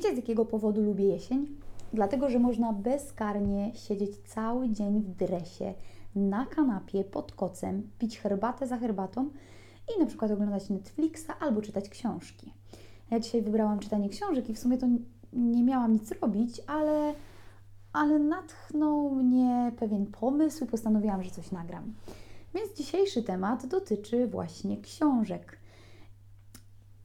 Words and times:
Wiecie, 0.00 0.14
z 0.14 0.16
jakiego 0.16 0.44
powodu 0.44 0.82
lubię 0.82 1.04
jesień? 1.04 1.46
Dlatego, 1.92 2.30
że 2.30 2.38
można 2.38 2.72
bezkarnie 2.72 3.74
siedzieć 3.74 4.16
cały 4.16 4.68
dzień 4.68 5.02
w 5.02 5.10
dresie, 5.10 5.74
na 6.14 6.46
kanapie, 6.46 7.04
pod 7.04 7.32
kocem, 7.32 7.90
pić 7.98 8.18
herbatę 8.18 8.66
za 8.66 8.76
herbatą 8.76 9.30
i 9.96 10.00
na 10.00 10.06
przykład 10.06 10.30
oglądać 10.30 10.70
Netflixa 10.70 11.30
albo 11.40 11.62
czytać 11.62 11.88
książki. 11.88 12.52
Ja 13.10 13.20
dzisiaj 13.20 13.42
wybrałam 13.42 13.78
czytanie 13.78 14.08
książek 14.08 14.50
i 14.50 14.54
w 14.54 14.58
sumie 14.58 14.78
to 14.78 14.86
nie 15.32 15.62
miałam 15.62 15.92
nic 15.92 16.12
robić, 16.12 16.60
ale, 16.66 17.14
ale 17.92 18.18
natchnął 18.18 19.10
mnie 19.10 19.72
pewien 19.78 20.06
pomysł 20.06 20.64
i 20.64 20.68
postanowiłam, 20.68 21.22
że 21.22 21.30
coś 21.30 21.52
nagram. 21.52 21.94
Więc 22.54 22.76
dzisiejszy 22.76 23.22
temat 23.22 23.66
dotyczy 23.66 24.26
właśnie 24.26 24.80
książek. 24.80 25.59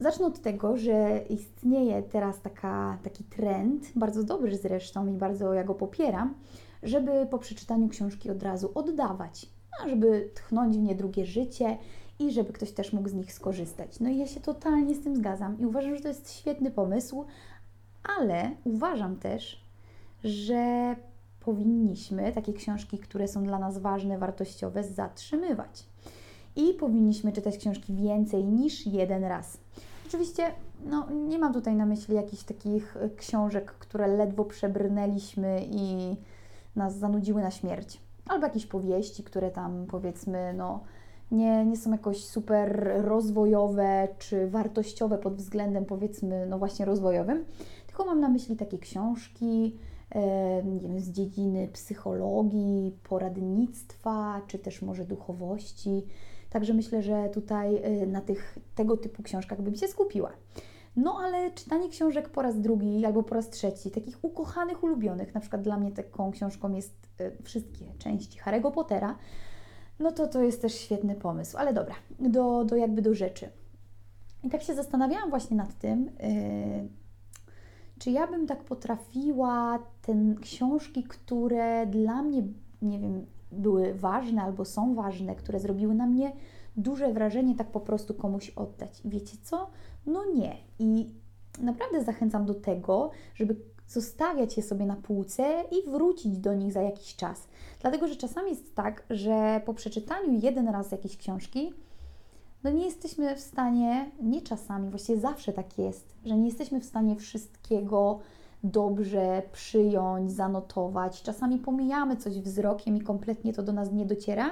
Zacznę 0.00 0.26
od 0.26 0.40
tego, 0.40 0.76
że 0.76 1.20
istnieje 1.28 2.02
teraz 2.02 2.40
taka, 2.40 2.98
taki 3.02 3.24
trend, 3.24 3.92
bardzo 3.96 4.22
dobry 4.22 4.56
zresztą 4.56 5.06
i 5.06 5.12
bardzo 5.12 5.54
ja 5.54 5.64
go 5.64 5.74
popieram, 5.74 6.34
żeby 6.82 7.26
po 7.30 7.38
przeczytaniu 7.38 7.88
książki 7.88 8.30
od 8.30 8.42
razu 8.42 8.70
oddawać, 8.74 9.46
żeby 9.86 10.30
tchnąć 10.34 10.76
w 10.76 10.82
nie 10.82 10.94
drugie 10.94 11.26
życie 11.26 11.78
i 12.18 12.32
żeby 12.32 12.52
ktoś 12.52 12.72
też 12.72 12.92
mógł 12.92 13.08
z 13.08 13.14
nich 13.14 13.32
skorzystać. 13.32 14.00
No 14.00 14.08
i 14.08 14.18
ja 14.18 14.26
się 14.26 14.40
totalnie 14.40 14.94
z 14.94 15.00
tym 15.00 15.16
zgadzam 15.16 15.58
i 15.58 15.66
uważam, 15.66 15.96
że 15.96 16.02
to 16.02 16.08
jest 16.08 16.32
świetny 16.32 16.70
pomysł, 16.70 17.24
ale 18.18 18.50
uważam 18.64 19.16
też, 19.16 19.64
że 20.24 20.96
powinniśmy 21.40 22.32
takie 22.32 22.52
książki, 22.52 22.98
które 22.98 23.28
są 23.28 23.44
dla 23.44 23.58
nas 23.58 23.78
ważne, 23.78 24.18
wartościowe, 24.18 24.84
zatrzymywać. 24.84 25.86
I 26.56 26.74
powinniśmy 26.74 27.32
czytać 27.32 27.58
książki 27.58 27.94
więcej 27.94 28.44
niż 28.44 28.86
jeden 28.86 29.24
raz. 29.24 29.58
Oczywiście 30.06 30.42
no, 30.84 31.06
nie 31.10 31.38
mam 31.38 31.52
tutaj 31.52 31.76
na 31.76 31.86
myśli 31.86 32.14
jakichś 32.14 32.42
takich 32.42 32.96
książek, 33.16 33.72
które 33.72 34.06
ledwo 34.06 34.44
przebrnęliśmy 34.44 35.66
i 35.70 36.16
nas 36.76 36.98
zanudziły 36.98 37.42
na 37.42 37.50
śmierć. 37.50 38.00
Albo 38.26 38.46
jakieś 38.46 38.66
powieści, 38.66 39.24
które 39.24 39.50
tam 39.50 39.86
powiedzmy, 39.90 40.54
no, 40.56 40.80
nie, 41.30 41.66
nie 41.66 41.76
są 41.76 41.92
jakoś 41.92 42.24
super 42.24 42.90
rozwojowe 43.04 44.08
czy 44.18 44.50
wartościowe 44.50 45.18
pod 45.18 45.34
względem 45.34 45.84
powiedzmy, 45.84 46.46
no 46.46 46.58
właśnie 46.58 46.84
rozwojowym, 46.84 47.44
tylko 47.86 48.04
mam 48.04 48.20
na 48.20 48.28
myśli 48.28 48.56
takie 48.56 48.78
książki, 48.78 49.76
wiem, 50.82 51.00
z 51.00 51.10
dziedziny 51.10 51.68
psychologii, 51.68 52.96
poradnictwa, 53.08 54.42
czy 54.46 54.58
też 54.58 54.82
może 54.82 55.04
duchowości. 55.04 56.02
Także 56.56 56.74
myślę, 56.74 57.02
że 57.02 57.28
tutaj 57.28 57.76
e, 57.76 58.06
na 58.06 58.20
tych 58.20 58.58
tego 58.74 58.96
typu 58.96 59.22
książkach 59.22 59.62
bym 59.62 59.74
się 59.74 59.88
skupiła. 59.88 60.32
No 60.96 61.18
ale 61.24 61.50
czytanie 61.50 61.88
książek 61.88 62.28
po 62.28 62.42
raz 62.42 62.60
drugi 62.60 63.04
albo 63.04 63.22
po 63.22 63.34
raz 63.34 63.50
trzeci, 63.50 63.90
takich 63.90 64.24
ukochanych, 64.24 64.82
ulubionych, 64.82 65.34
na 65.34 65.40
przykład 65.40 65.62
dla 65.62 65.76
mnie 65.76 65.92
taką 65.92 66.32
książką 66.32 66.72
jest 66.74 67.08
y, 67.20 67.42
wszystkie 67.42 67.84
części 67.98 68.40
Harry'ego 68.40 68.72
Pottera, 68.72 69.18
no 69.98 70.12
to 70.12 70.26
to 70.26 70.42
jest 70.42 70.62
też 70.62 70.74
świetny 70.74 71.14
pomysł. 71.14 71.56
Ale 71.58 71.72
dobra, 71.74 71.94
do, 72.18 72.64
do 72.64 72.76
jakby 72.76 73.02
do 73.02 73.14
rzeczy. 73.14 73.48
I 74.44 74.50
tak 74.50 74.62
się 74.62 74.74
zastanawiałam 74.74 75.30
właśnie 75.30 75.56
nad 75.56 75.78
tym, 75.78 76.08
y, 76.08 76.88
czy 77.98 78.10
ja 78.10 78.26
bym 78.26 78.46
tak 78.46 78.64
potrafiła 78.64 79.78
ten 80.02 80.36
książki, 80.40 81.02
które 81.02 81.86
dla 81.86 82.22
mnie, 82.22 82.42
nie 82.82 82.98
wiem, 82.98 83.26
były 83.56 83.94
ważne 83.94 84.42
albo 84.42 84.64
są 84.64 84.94
ważne, 84.94 85.34
które 85.34 85.60
zrobiły 85.60 85.94
na 85.94 86.06
mnie 86.06 86.32
duże 86.76 87.12
wrażenie, 87.12 87.54
tak 87.54 87.70
po 87.70 87.80
prostu 87.80 88.14
komuś 88.14 88.50
oddać. 88.50 89.00
I 89.04 89.08
wiecie 89.08 89.36
co? 89.42 89.70
No 90.06 90.24
nie. 90.34 90.56
I 90.78 91.14
naprawdę 91.60 92.04
zachęcam 92.04 92.46
do 92.46 92.54
tego, 92.54 93.10
żeby 93.34 93.56
zostawiać 93.88 94.56
je 94.56 94.62
sobie 94.62 94.86
na 94.86 94.96
półce 94.96 95.64
i 95.70 95.90
wrócić 95.90 96.38
do 96.38 96.54
nich 96.54 96.72
za 96.72 96.82
jakiś 96.82 97.16
czas. 97.16 97.48
Dlatego, 97.80 98.08
że 98.08 98.16
czasami 98.16 98.50
jest 98.50 98.74
tak, 98.74 99.06
że 99.10 99.60
po 99.66 99.74
przeczytaniu 99.74 100.40
jeden 100.42 100.68
raz 100.68 100.92
jakiejś 100.92 101.16
książki, 101.16 101.72
no 102.64 102.70
nie 102.70 102.84
jesteśmy 102.84 103.36
w 103.36 103.40
stanie, 103.40 104.10
nie 104.22 104.42
czasami, 104.42 104.90
właściwie 104.90 105.20
zawsze 105.20 105.52
tak 105.52 105.78
jest, 105.78 106.14
że 106.24 106.36
nie 106.36 106.46
jesteśmy 106.46 106.80
w 106.80 106.84
stanie 106.84 107.16
wszystkiego 107.16 108.20
dobrze 108.64 109.42
przyjąć, 109.52 110.32
zanotować. 110.32 111.22
Czasami 111.22 111.58
pomijamy 111.58 112.16
coś 112.16 112.40
wzrokiem 112.40 112.96
i 112.96 113.00
kompletnie 113.00 113.52
to 113.52 113.62
do 113.62 113.72
nas 113.72 113.92
nie 113.92 114.06
dociera, 114.06 114.50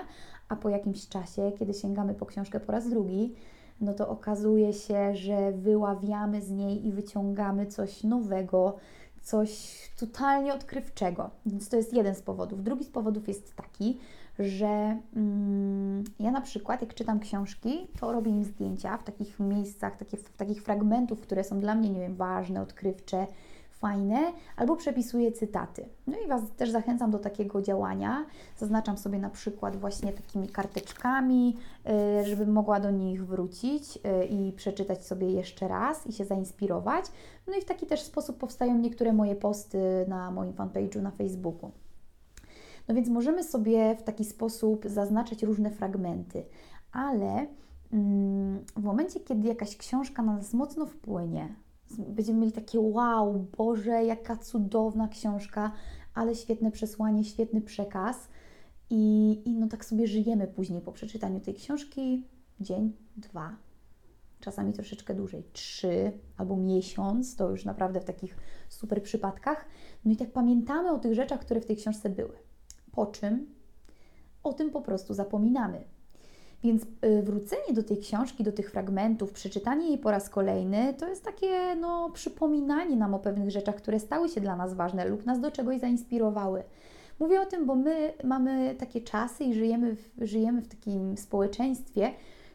a 0.48 0.56
po 0.56 0.68
jakimś 0.68 1.08
czasie, 1.08 1.52
kiedy 1.58 1.74
sięgamy 1.74 2.14
po 2.14 2.26
książkę 2.26 2.60
po 2.60 2.72
raz 2.72 2.90
drugi, 2.90 3.34
no 3.80 3.94
to 3.94 4.08
okazuje 4.08 4.72
się, 4.72 5.14
że 5.14 5.52
wyławiamy 5.52 6.42
z 6.42 6.50
niej 6.50 6.86
i 6.86 6.92
wyciągamy 6.92 7.66
coś 7.66 8.04
nowego, 8.04 8.76
coś 9.22 9.80
totalnie 10.00 10.54
odkrywczego. 10.54 11.30
Więc 11.46 11.68
to 11.68 11.76
jest 11.76 11.92
jeden 11.92 12.14
z 12.14 12.22
powodów. 12.22 12.62
Drugi 12.62 12.84
z 12.84 12.90
powodów 12.90 13.28
jest 13.28 13.56
taki, 13.56 13.98
że 14.38 14.98
mm, 15.16 16.04
ja 16.20 16.30
na 16.30 16.40
przykład, 16.40 16.80
jak 16.80 16.94
czytam 16.94 17.20
książki, 17.20 17.88
to 18.00 18.12
robię 18.12 18.30
im 18.30 18.44
zdjęcia 18.44 18.96
w 18.96 19.04
takich 19.04 19.40
miejscach, 19.40 19.96
takie, 19.96 20.16
w 20.16 20.36
takich 20.36 20.62
fragmentów, 20.62 21.20
które 21.20 21.44
są 21.44 21.60
dla 21.60 21.74
mnie, 21.74 21.90
nie 21.90 22.00
wiem, 22.00 22.16
ważne, 22.16 22.62
odkrywcze, 22.62 23.26
fajne, 23.80 24.32
albo 24.56 24.76
przepisuję 24.76 25.32
cytaty. 25.32 25.88
No 26.06 26.16
i 26.24 26.28
Was 26.28 26.42
też 26.56 26.70
zachęcam 26.70 27.10
do 27.10 27.18
takiego 27.18 27.62
działania. 27.62 28.26
Zaznaczam 28.56 28.98
sobie 28.98 29.18
na 29.18 29.30
przykład 29.30 29.76
właśnie 29.76 30.12
takimi 30.12 30.48
karteczkami, 30.48 31.56
y, 32.20 32.24
żebym 32.24 32.52
mogła 32.52 32.80
do 32.80 32.90
nich 32.90 33.26
wrócić 33.26 33.96
y, 33.96 34.24
i 34.24 34.52
przeczytać 34.52 35.06
sobie 35.06 35.30
jeszcze 35.30 35.68
raz 35.68 36.06
i 36.06 36.12
się 36.12 36.24
zainspirować. 36.24 37.04
No 37.46 37.54
i 37.56 37.60
w 37.60 37.64
taki 37.64 37.86
też 37.86 38.02
sposób 38.02 38.38
powstają 38.38 38.78
niektóre 38.78 39.12
moje 39.12 39.34
posty 39.34 39.78
na 40.08 40.30
moim 40.30 40.52
fanpage'u 40.52 41.02
na 41.02 41.10
Facebooku. 41.10 41.70
No 42.88 42.94
więc 42.94 43.08
możemy 43.08 43.44
sobie 43.44 43.96
w 43.96 44.02
taki 44.02 44.24
sposób 44.24 44.84
zaznaczać 44.86 45.42
różne 45.42 45.70
fragmenty, 45.70 46.44
ale 46.92 47.46
mm, 47.92 48.64
w 48.76 48.82
momencie, 48.82 49.20
kiedy 49.20 49.48
jakaś 49.48 49.76
książka 49.76 50.22
na 50.22 50.36
nas 50.36 50.54
mocno 50.54 50.86
wpłynie, 50.86 51.54
będziemy 51.98 52.38
mieli 52.38 52.52
takie 52.52 52.80
wow, 52.80 53.46
Boże, 53.56 54.04
jaka 54.04 54.36
cudowna 54.36 55.08
książka, 55.08 55.72
ale 56.14 56.34
świetne 56.34 56.70
przesłanie, 56.70 57.24
świetny 57.24 57.60
przekaz. 57.60 58.28
I, 58.90 59.42
I 59.44 59.54
no 59.54 59.68
tak 59.68 59.84
sobie 59.84 60.06
żyjemy 60.06 60.46
później 60.46 60.80
po 60.80 60.92
przeczytaniu 60.92 61.40
tej 61.40 61.54
książki 61.54 62.24
dzień, 62.60 62.92
dwa, 63.16 63.56
czasami 64.40 64.72
troszeczkę 64.72 65.14
dłużej, 65.14 65.44
trzy 65.52 66.12
albo 66.36 66.56
miesiąc, 66.56 67.36
to 67.36 67.50
już 67.50 67.64
naprawdę 67.64 68.00
w 68.00 68.04
takich 68.04 68.36
super 68.68 69.02
przypadkach. 69.02 69.66
No 70.04 70.12
i 70.12 70.16
tak 70.16 70.32
pamiętamy 70.32 70.90
o 70.90 70.98
tych 70.98 71.14
rzeczach, 71.14 71.40
które 71.40 71.60
w 71.60 71.66
tej 71.66 71.76
książce 71.76 72.10
były. 72.10 72.38
Po 72.92 73.06
czym 73.06 73.46
o 74.42 74.52
tym 74.52 74.70
po 74.70 74.82
prostu 74.82 75.14
zapominamy. 75.14 75.84
Więc 76.64 76.82
y, 76.82 77.22
wrócenie 77.22 77.72
do 77.72 77.82
tej 77.82 77.98
książki, 77.98 78.44
do 78.44 78.52
tych 78.52 78.70
fragmentów, 78.70 79.32
przeczytanie 79.32 79.88
jej 79.88 79.98
po 79.98 80.10
raz 80.10 80.30
kolejny, 80.30 80.94
to 80.98 81.08
jest 81.08 81.24
takie 81.24 81.76
no, 81.80 82.10
przypominanie 82.10 82.96
nam 82.96 83.14
o 83.14 83.18
pewnych 83.18 83.50
rzeczach, 83.50 83.74
które 83.74 84.00
stały 84.00 84.28
się 84.28 84.40
dla 84.40 84.56
nas 84.56 84.74
ważne 84.74 85.08
lub 85.08 85.26
nas 85.26 85.40
do 85.40 85.50
czegoś 85.50 85.80
zainspirowały. 85.80 86.62
Mówię 87.20 87.40
o 87.40 87.46
tym, 87.46 87.66
bo 87.66 87.74
my 87.74 88.12
mamy 88.24 88.74
takie 88.74 89.00
czasy 89.00 89.44
i 89.44 89.54
żyjemy 89.54 89.96
w, 89.96 90.10
żyjemy 90.18 90.62
w 90.62 90.68
takim 90.68 91.16
społeczeństwie, 91.16 92.10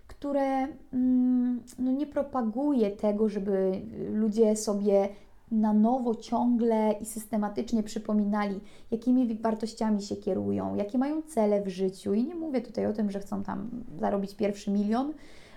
które 0.08 0.68
mm, 0.94 1.64
no, 1.80 1.92
nie 1.92 2.08
propaguje 2.08 2.92
tego, 2.92 3.30
żeby 3.30 3.82
ludzie 4.14 4.56
sobie 4.56 5.10
na 5.52 5.74
nowo 5.74 6.16
ciągle 6.16 6.96
i 7.02 7.06
systematycznie 7.06 7.84
przypominali, 7.84 8.60
jakimi 8.92 9.36
wartościami 9.36 10.02
się 10.02 10.16
kierują, 10.16 10.76
jakie 10.76 10.98
mają 10.98 11.22
cele 11.22 11.62
w 11.62 11.68
życiu. 11.68 12.14
I 12.14 12.24
nie 12.24 12.36
mówię 12.36 12.62
tutaj 12.62 12.86
o 12.86 12.94
tym, 12.94 13.12
że 13.12 13.20
chcą 13.20 13.44
tam 13.44 13.70
zarobić 14.00 14.36
pierwszy 14.36 14.72
milion. 14.72 15.14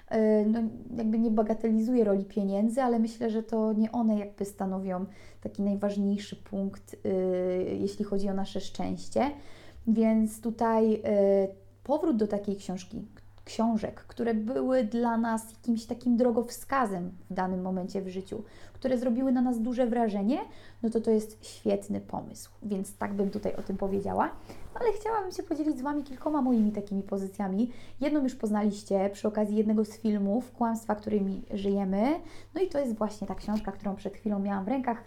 E, 0.08 0.44
no, 0.44 0.60
jakby 0.96 1.18
nie 1.18 1.30
bagatelizuję 1.30 2.04
roli 2.04 2.24
pieniędzy, 2.24 2.82
ale 2.82 2.98
myślę, 2.98 3.30
że 3.30 3.42
to 3.42 3.72
nie 3.72 3.92
one 3.92 4.18
jakby 4.18 4.44
stanowią 4.44 5.06
taki 5.40 5.62
najważniejszy 5.62 6.36
punkt, 6.36 6.96
e, 7.04 7.08
jeśli 7.62 8.04
chodzi 8.04 8.28
o 8.28 8.34
nasze 8.34 8.60
szczęście. 8.60 9.30
Więc 9.86 10.40
tutaj 10.40 10.94
e, 10.94 11.48
powrót 11.84 12.16
do 12.16 12.26
takiej 12.26 12.56
książki, 12.56 13.02
książek, 13.44 13.94
które 13.94 14.34
były 14.34 14.84
dla 14.84 15.16
nas 15.16 15.50
jakimś 15.50 15.86
takim 15.86 16.16
drogowskazem 16.16 17.10
w 17.30 17.34
danym 17.34 17.62
momencie 17.62 18.02
w 18.02 18.08
życiu, 18.08 18.42
które 18.72 18.98
zrobiły 18.98 19.32
na 19.32 19.40
nas 19.40 19.60
duże 19.60 19.86
wrażenie, 19.86 20.38
no 20.82 20.90
to 20.90 21.00
to 21.00 21.10
jest 21.10 21.44
świetny 21.44 22.00
pomysł. 22.00 22.50
Więc 22.62 22.96
tak 22.96 23.14
bym 23.14 23.30
tutaj 23.30 23.56
o 23.56 23.62
tym 23.62 23.76
powiedziała. 23.76 24.30
Ale 24.74 24.92
chciałabym 24.92 25.32
się 25.32 25.42
podzielić 25.42 25.78
z 25.78 25.82
Wami 25.82 26.02
kilkoma 26.02 26.42
moimi 26.42 26.72
takimi 26.72 27.02
pozycjami. 27.02 27.70
Jedną 28.00 28.22
już 28.22 28.34
poznaliście 28.34 29.10
przy 29.12 29.28
okazji 29.28 29.56
jednego 29.56 29.84
z 29.84 29.98
filmów, 29.98 30.52
Kłamstwa, 30.52 30.94
którymi 30.94 31.42
żyjemy. 31.50 32.20
No 32.54 32.60
i 32.60 32.68
to 32.68 32.78
jest 32.78 32.94
właśnie 32.94 33.26
ta 33.26 33.34
książka, 33.34 33.72
którą 33.72 33.96
przed 33.96 34.16
chwilą 34.16 34.38
miałam 34.38 34.64
w 34.64 34.68
rękach. 34.68 35.04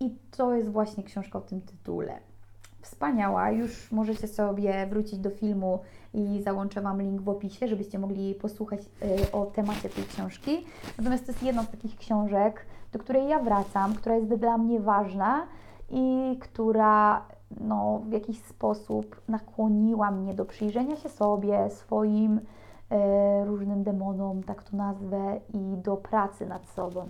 I 0.00 0.16
to 0.30 0.54
jest 0.54 0.70
właśnie 0.70 1.04
książka 1.04 1.38
o 1.38 1.42
tym 1.42 1.60
tytule. 1.60 2.27
Wspaniała. 2.80 3.50
Już 3.50 3.92
możecie 3.92 4.28
sobie 4.28 4.86
wrócić 4.86 5.18
do 5.18 5.30
filmu 5.30 5.80
i 6.14 6.42
załączę 6.42 6.80
Wam 6.80 7.02
link 7.02 7.22
w 7.22 7.28
opisie, 7.28 7.68
żebyście 7.68 7.98
mogli 7.98 8.34
posłuchać 8.34 8.80
y, 8.80 9.32
o 9.32 9.46
temacie 9.46 9.88
tej 9.88 10.04
książki. 10.04 10.64
Natomiast 10.98 11.26
to 11.26 11.32
jest 11.32 11.42
jedna 11.42 11.62
z 11.62 11.70
takich 11.70 11.96
książek, 11.96 12.66
do 12.92 12.98
której 12.98 13.28
ja 13.28 13.38
wracam, 13.38 13.94
która 13.94 14.16
jest 14.16 14.34
dla 14.34 14.58
mnie 14.58 14.80
ważna 14.80 15.46
i 15.90 16.36
która 16.40 17.26
no, 17.60 18.02
w 18.08 18.12
jakiś 18.12 18.42
sposób 18.42 19.20
nakłoniła 19.28 20.10
mnie 20.10 20.34
do 20.34 20.44
przyjrzenia 20.44 20.96
się 20.96 21.08
sobie, 21.08 21.70
swoim 21.70 22.40
e, 22.90 23.44
różnym 23.44 23.82
demonom, 23.82 24.42
tak 24.42 24.62
to 24.62 24.76
nazwę, 24.76 25.40
i 25.54 25.76
do 25.82 25.96
pracy 25.96 26.46
nad 26.46 26.68
sobą. 26.68 27.06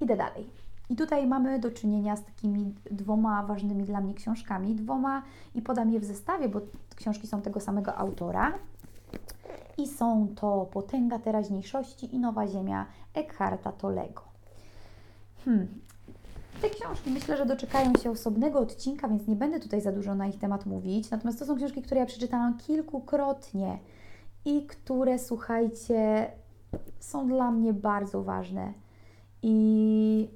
Idę 0.00 0.16
dalej. 0.16 0.67
I 0.90 0.96
tutaj 0.96 1.26
mamy 1.26 1.58
do 1.58 1.70
czynienia 1.70 2.16
z 2.16 2.24
takimi 2.24 2.74
dwoma 2.90 3.42
ważnymi 3.42 3.84
dla 3.84 4.00
mnie 4.00 4.14
książkami. 4.14 4.74
Dwoma 4.74 5.22
i 5.54 5.62
podam 5.62 5.90
je 5.90 6.00
w 6.00 6.04
zestawie, 6.04 6.48
bo 6.48 6.60
książki 6.96 7.26
są 7.26 7.42
tego 7.42 7.60
samego 7.60 7.94
autora. 7.94 8.54
I 9.78 9.88
są 9.88 10.28
to 10.36 10.66
Potęga 10.72 11.18
teraźniejszości 11.18 12.14
i 12.14 12.18
Nowa 12.18 12.46
Ziemia 12.46 12.86
Eckharta 13.14 13.72
Tolego. 13.72 14.22
Hmm. 15.44 15.68
Te 16.62 16.70
książki 16.70 17.10
myślę, 17.10 17.36
że 17.36 17.46
doczekają 17.46 17.92
się 18.02 18.10
osobnego 18.10 18.58
odcinka, 18.58 19.08
więc 19.08 19.26
nie 19.26 19.36
będę 19.36 19.60
tutaj 19.60 19.80
za 19.80 19.92
dużo 19.92 20.14
na 20.14 20.26
ich 20.26 20.38
temat 20.38 20.66
mówić. 20.66 21.10
Natomiast 21.10 21.38
to 21.38 21.44
są 21.46 21.56
książki, 21.56 21.82
które 21.82 22.00
ja 22.00 22.06
przeczytałam 22.06 22.58
kilkukrotnie 22.58 23.78
i 24.44 24.66
które, 24.66 25.18
słuchajcie, 25.18 26.30
są 27.00 27.28
dla 27.28 27.50
mnie 27.50 27.72
bardzo 27.72 28.22
ważne. 28.22 28.72
I 29.42 30.28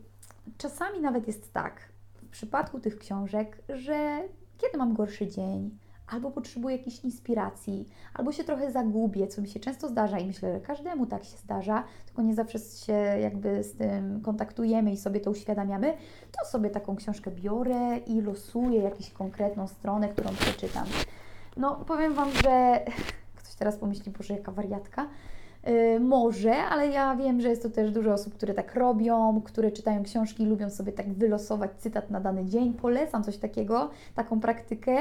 czasami 0.59 1.01
nawet 1.01 1.27
jest 1.27 1.53
tak, 1.53 1.89
w 2.15 2.29
przypadku 2.29 2.81
tych 2.81 2.99
książek, 2.99 3.63
że 3.69 4.23
kiedy 4.59 4.79
mam 4.79 4.95
gorszy 4.95 5.27
dzień, 5.27 5.79
albo 6.07 6.31
potrzebuję 6.31 6.77
jakiejś 6.77 7.01
inspiracji, 7.01 7.89
albo 8.15 8.33
się 8.33 8.45
trochę 8.45 8.73
zagubię, 8.73 9.27
co 9.27 9.43
mi 9.43 9.49
się 9.49 9.61
często 9.61 9.89
zdarza 9.89 10.19
i 10.19 10.27
myślę, 10.27 10.53
że 10.53 10.61
każdemu 10.61 11.07
tak 11.07 11.25
się 11.25 11.37
zdarza, 11.37 11.85
tylko 12.07 12.23
nie 12.23 12.35
zawsze 12.35 12.59
się 12.59 12.93
jakby 13.21 13.65
z 13.65 13.77
tym 13.77 14.21
kontaktujemy 14.21 14.93
i 14.93 14.97
sobie 14.97 15.21
to 15.21 15.31
uświadamiamy, 15.31 15.95
to 16.33 16.51
sobie 16.51 16.71
taką 16.71 16.97
książkę 16.97 17.31
biorę 17.31 17.99
i 18.07 18.21
losuję 18.21 18.83
jakąś 18.83 19.11
konkretną 19.11 19.69
stronę, 19.69 20.09
którą 20.09 20.31
przeczytam. 20.31 20.87
No, 21.57 21.77
powiem 21.77 22.15
Wam, 22.15 22.31
że 22.31 22.81
ktoś 23.37 23.55
teraz 23.55 23.77
pomyśli, 23.77 24.13
Boże, 24.13 24.35
jaka 24.35 24.53
wariatka, 24.53 25.09
może, 26.01 26.57
ale 26.57 26.89
ja 26.89 27.17
wiem, 27.17 27.41
że 27.41 27.49
jest 27.49 27.63
to 27.63 27.71
też 27.71 27.91
dużo 27.91 28.13
osób, 28.13 28.35
które 28.35 28.55
tak 28.55 28.75
robią, 28.75 29.41
które 29.45 29.73
czytają 29.73 30.03
książki 30.03 30.47
lubią 30.47 30.71
sobie 30.71 30.93
tak 30.93 31.13
wylosować 31.13 31.71
cytat 31.79 32.11
na 32.11 32.21
dany 32.21 32.45
dzień. 32.45 32.75
Polecam 32.75 33.25
coś 33.25 33.37
takiego, 33.37 33.91
taką 34.15 34.41
praktykę. 34.41 34.97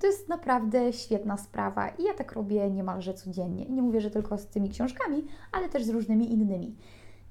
To 0.00 0.06
jest 0.06 0.28
naprawdę 0.28 0.92
świetna 0.92 1.36
sprawa 1.36 1.88
i 1.88 2.02
ja 2.02 2.14
tak 2.14 2.32
robię 2.32 2.70
niemalże 2.70 3.14
codziennie. 3.14 3.66
Nie 3.66 3.82
mówię, 3.82 4.00
że 4.00 4.10
tylko 4.10 4.38
z 4.38 4.46
tymi 4.46 4.70
książkami, 4.70 5.24
ale 5.52 5.68
też 5.68 5.84
z 5.84 5.90
różnymi 5.90 6.32
innymi. 6.32 6.74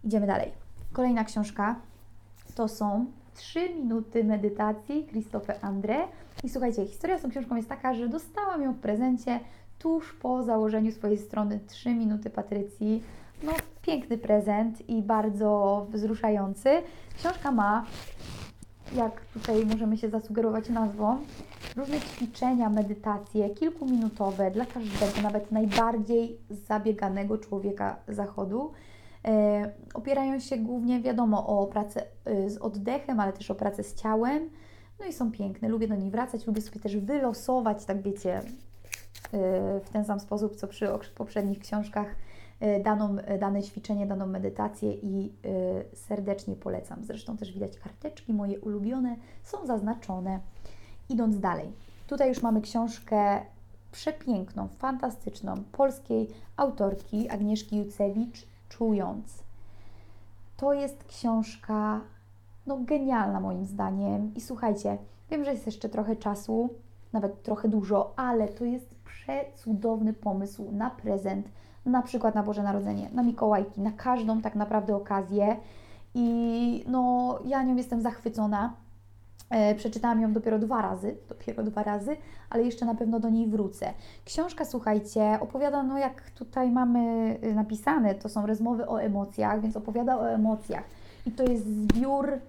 Idziemy 0.03 0.27
dalej. 0.27 0.51
Kolejna 0.93 1.23
książka 1.23 1.75
to 2.55 2.67
są 2.67 3.05
Trzy 3.35 3.69
minuty 3.69 4.23
medytacji 4.23 5.07
Christophe 5.07 5.53
André. 5.61 5.97
I 6.43 6.49
słuchajcie, 6.49 6.85
historia 6.85 7.19
z 7.19 7.21
tą 7.21 7.29
książką 7.29 7.55
jest 7.55 7.69
taka, 7.69 7.93
że 7.93 8.07
dostałam 8.07 8.61
ją 8.61 8.73
w 8.73 8.79
prezencie 8.79 9.39
tuż 9.79 10.13
po 10.13 10.43
założeniu 10.43 10.91
swojej 10.91 11.17
strony 11.17 11.59
3 11.67 11.95
minuty 11.95 12.29
Patrycji. 12.29 13.03
No, 13.43 13.51
piękny 13.81 14.17
prezent 14.17 14.89
i 14.89 15.01
bardzo 15.01 15.85
wzruszający. 15.89 16.69
Książka 17.17 17.51
ma, 17.51 17.85
jak 18.95 19.21
tutaj 19.25 19.65
możemy 19.65 19.97
się 19.97 20.09
zasugerować 20.09 20.69
nazwą, 20.69 21.17
różne 21.75 21.99
ćwiczenia, 21.99 22.69
medytacje, 22.69 23.49
kilkuminutowe 23.49 24.51
dla 24.51 24.65
każdego, 24.65 25.21
nawet 25.23 25.51
najbardziej 25.51 26.37
zabieganego 26.49 27.37
człowieka 27.37 27.95
zachodu. 28.07 28.71
E, 29.25 29.71
opierają 29.93 30.39
się 30.39 30.57
głównie, 30.57 31.01
wiadomo, 31.01 31.47
o 31.47 31.67
pracę 31.67 32.03
y, 32.27 32.49
z 32.49 32.57
oddechem, 32.57 33.19
ale 33.19 33.33
też 33.33 33.51
o 33.51 33.55
pracę 33.55 33.83
z 33.83 33.95
ciałem. 33.95 34.49
No 34.99 35.05
i 35.05 35.13
są 35.13 35.31
piękne, 35.31 35.69
lubię 35.69 35.87
do 35.87 35.95
nich 35.95 36.11
wracać, 36.11 36.47
lubię 36.47 36.61
sobie 36.61 36.79
też 36.79 36.97
wylosować, 36.97 37.85
tak 37.85 38.01
wiecie, 38.01 38.41
w 39.83 39.89
ten 39.94 40.06
sam 40.06 40.19
sposób, 40.19 40.56
co 40.56 40.68
przy 40.68 40.88
poprzednich 41.16 41.60
książkach, 41.60 42.16
e, 42.60 42.80
daną, 42.80 43.16
dane 43.39 43.63
ćwiczenie, 43.63 44.07
daną 44.07 44.25
medytację 44.27 44.94
i 44.94 45.31
e, 45.45 45.95
serdecznie 45.95 46.56
polecam. 46.56 47.04
Zresztą 47.04 47.38
też 47.38 47.54
widać 47.54 47.80
karteczki 47.80 48.33
moje 48.33 48.60
ulubione 48.60 49.16
są 49.44 49.66
zaznaczone. 49.66 50.39
Idąc 51.10 51.39
dalej, 51.39 51.71
tutaj 52.07 52.30
już 52.30 52.42
mamy 52.42 52.62
książkę 52.62 53.42
przepiękną, 53.92 54.68
fantastyczną 54.68 55.63
polskiej 55.71 56.27
autorki 56.57 57.30
Agnieszki 57.30 57.77
Jucewicz, 57.77 58.48
Czując. 58.69 59.44
To 60.57 60.74
jest 60.74 61.04
książka 61.04 62.01
no, 62.68 62.77
genialna 62.77 63.39
moim 63.39 63.66
zdaniem. 63.66 64.33
I 64.36 64.42
słuchajcie, 64.42 64.98
wiem, 65.31 65.45
że 65.45 65.51
jest 65.51 65.66
jeszcze 65.66 65.89
trochę 65.89 66.16
czasu, 66.16 66.69
nawet 67.13 67.44
trochę 67.44 67.67
dużo, 67.67 68.13
ale 68.15 68.47
to 68.47 68.65
jest 68.65 68.95
przecudowny 68.95 70.13
pomysł 70.13 70.71
na 70.71 70.89
prezent, 70.89 71.50
na 71.85 72.01
przykład 72.01 72.35
na 72.35 72.44
Boże 72.44 72.63
Narodzenie, 72.63 73.09
na 73.13 73.23
Mikołajki, 73.23 73.81
na 73.81 73.91
każdą 73.91 74.41
tak 74.41 74.56
naprawdę 74.56 74.95
okazję. 74.95 75.56
I 76.13 76.83
no, 76.88 77.39
ja 77.45 77.63
nią 77.63 77.75
jestem 77.75 78.01
zachwycona. 78.01 78.73
E, 79.50 79.75
przeczytałam 79.75 80.21
ją 80.21 80.33
dopiero 80.33 80.59
dwa 80.59 80.81
razy, 80.81 81.17
dopiero 81.29 81.63
dwa 81.63 81.83
razy, 81.83 82.17
ale 82.50 82.63
jeszcze 82.63 82.85
na 82.85 82.95
pewno 82.95 83.19
do 83.19 83.29
niej 83.29 83.47
wrócę. 83.47 83.94
Książka, 84.25 84.65
słuchajcie, 84.65 85.38
opowiada, 85.41 85.83
no 85.83 85.97
jak 85.97 86.31
tutaj 86.31 86.71
mamy 86.71 87.00
y, 87.44 87.56
napisane, 87.56 88.15
to 88.15 88.29
są 88.29 88.45
rozmowy 88.45 88.88
o 88.88 89.01
emocjach, 89.01 89.61
więc 89.61 89.77
opowiada 89.77 90.17
o 90.17 90.29
emocjach. 90.29 90.83
I 91.25 91.31
to 91.31 91.44
jest 91.44 91.65
zbiór 91.65 92.39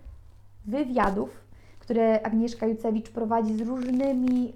wywiadów, 0.67 1.50
które 1.91 2.23
Agnieszka 2.23 2.67
Jucewicz 2.67 3.11
prowadzi 3.11 3.55
z 3.55 3.61
różnymi 3.61 4.53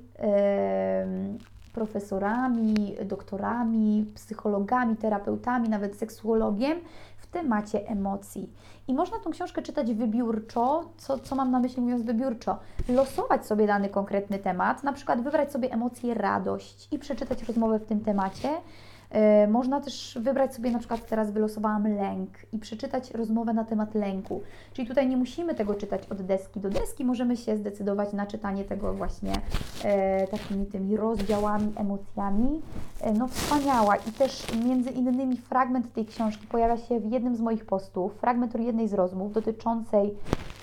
profesorami, 1.73 2.95
doktorami, 3.05 4.07
psychologami, 4.15 4.97
terapeutami, 4.97 5.69
nawet 5.69 5.97
seksuologiem 5.97 6.79
w 7.19 7.27
temacie 7.27 7.89
emocji. 7.89 8.53
I 8.89 8.95
można 8.95 9.19
tą 9.19 9.31
książkę 9.31 9.63
czytać 9.63 9.95
wybiórczo. 9.95 10.85
Co, 10.97 11.19
co 11.19 11.35
mam 11.35 11.51
na 11.51 11.61
myśli 11.61 11.83
mówiąc 11.83 12.03
wybiórczo? 12.03 12.59
Losować 12.89 13.47
sobie 13.47 13.67
dany 13.67 13.89
konkretny 13.89 14.39
temat, 14.39 14.85
na 14.85 14.93
przykład 14.93 15.23
wybrać 15.23 15.53
sobie 15.53 15.73
emocję 15.73 16.15
radość 16.15 16.89
i 16.93 16.99
przeczytać 16.99 17.43
rozmowę 17.43 17.79
w 17.79 17.87
tym 17.87 18.01
temacie 18.01 18.49
można 19.49 19.81
też 19.81 20.19
wybrać 20.21 20.55
sobie, 20.55 20.71
na 20.71 20.79
przykład 20.79 21.07
teraz 21.07 21.31
wylosowałam 21.31 21.97
lęk 21.97 22.31
i 22.53 22.59
przeczytać 22.59 23.11
rozmowę 23.11 23.53
na 23.53 23.65
temat 23.65 23.95
lęku. 23.95 24.43
Czyli 24.73 24.89
tutaj 24.89 25.09
nie 25.09 25.17
musimy 25.17 25.55
tego 25.55 25.75
czytać 25.75 26.03
od 26.11 26.23
deski 26.23 26.61
do 26.61 26.71
deski, 26.71 27.05
możemy 27.05 27.37
się 27.37 27.57
zdecydować 27.57 28.13
na 28.13 28.27
czytanie 28.27 28.65
tego 28.65 28.95
właśnie 28.95 29.33
e, 29.85 30.27
takimi 30.27 30.67
tymi 30.67 30.97
rozdziałami, 30.97 31.73
emocjami. 31.77 32.63
E, 33.01 33.13
no 33.13 33.29
wspaniała 33.29 33.97
i 33.97 34.13
też 34.13 34.47
między 34.65 34.91
innymi 34.91 35.37
fragment 35.37 35.93
tej 35.93 36.07
książki 36.07 36.47
pojawia 36.47 36.77
się 36.77 37.01
w 37.01 37.13
jednym 37.13 37.37
z 37.37 37.41
moich 37.41 37.67
postów, 37.67 38.15
fragment 38.15 38.55
jednej 38.61 38.89
z 38.89 38.95
rozmów 38.95 39.33
dotyczącej, 39.33 40.15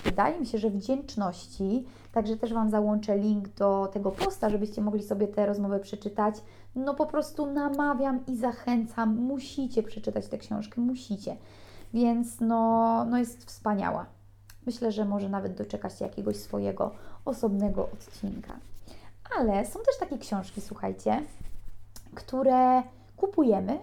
wydaje 0.04 0.40
mi 0.40 0.46
się, 0.46 0.58
że 0.58 0.70
wdzięczności, 0.70 1.84
Także 2.12 2.36
też 2.36 2.52
Wam 2.52 2.70
załączę 2.70 3.18
link 3.18 3.48
do 3.48 3.88
tego 3.92 4.10
posta, 4.10 4.50
żebyście 4.50 4.82
mogli 4.82 5.02
sobie 5.02 5.28
tę 5.28 5.46
rozmowę 5.46 5.80
przeczytać. 5.80 6.34
No 6.74 6.94
po 6.94 7.06
prostu 7.06 7.46
namawiam 7.46 8.26
i 8.26 8.36
zachęcam, 8.36 9.16
musicie 9.16 9.82
przeczytać 9.82 10.28
tę 10.28 10.38
książkę, 10.38 10.80
musicie. 10.80 11.36
Więc 11.94 12.40
no, 12.40 13.04
no 13.04 13.18
jest 13.18 13.44
wspaniała. 13.44 14.06
Myślę, 14.66 14.92
że 14.92 15.04
może 15.04 15.28
nawet 15.28 15.54
doczekać 15.54 15.98
się 15.98 16.04
jakiegoś 16.04 16.36
swojego 16.36 16.90
osobnego 17.24 17.88
odcinka. 17.92 18.56
Ale 19.38 19.66
są 19.66 19.80
też 19.80 19.98
takie 20.00 20.18
książki, 20.18 20.60
słuchajcie, 20.60 21.22
które 22.14 22.82
kupujemy 23.16 23.78